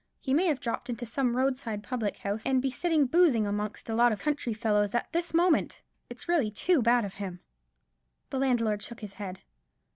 [0.19, 3.93] He may have dropped into some roadside public house and be sitting boozing amongst a
[3.93, 5.79] lot of country fellows at this moment.
[6.09, 7.39] It's really too bad of him."
[8.31, 9.43] The landlord shook his head.